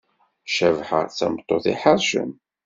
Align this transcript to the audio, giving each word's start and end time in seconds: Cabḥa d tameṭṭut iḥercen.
Cabḥa 0.55 0.99
d 1.07 1.09
tameṭṭut 1.17 1.65
iḥercen. 1.73 2.31